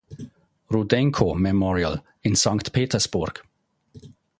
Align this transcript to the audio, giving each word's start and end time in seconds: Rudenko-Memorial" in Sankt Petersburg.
Rudenko-Memorial" 0.71 1.99
in 2.23 2.35
Sankt 2.35 2.71
Petersburg. 2.73 3.43